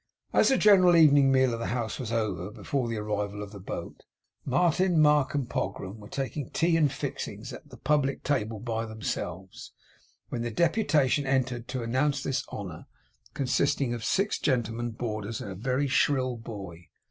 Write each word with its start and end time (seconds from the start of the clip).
As 0.33 0.49
the 0.49 0.57
general 0.57 0.95
evening 0.95 1.31
meal 1.31 1.53
of 1.53 1.59
the 1.59 1.67
house 1.67 1.99
was 1.99 2.11
over 2.11 2.49
before 2.49 2.87
the 2.87 2.97
arrival 2.97 3.43
of 3.43 3.51
the 3.51 3.59
boat, 3.59 4.01
Martin, 4.43 4.99
Mark, 4.99 5.35
and 5.35 5.47
Pogram 5.47 5.99
were 5.99 6.09
taking 6.09 6.49
tea 6.49 6.75
and 6.75 6.91
fixings 6.91 7.53
at 7.53 7.69
the 7.69 7.77
public 7.77 8.23
table 8.23 8.59
by 8.59 8.87
themselves, 8.87 9.73
when 10.29 10.41
the 10.41 10.49
deputation 10.49 11.27
entered 11.27 11.67
to 11.67 11.83
announce 11.83 12.23
this 12.23 12.43
honour; 12.51 12.87
consisting 13.35 13.93
of 13.93 14.03
six 14.03 14.39
gentlemen 14.39 14.89
boarders 14.89 15.39
and 15.39 15.51
a 15.51 15.53
very 15.53 15.87
shrill 15.87 16.35
boy. 16.35 16.87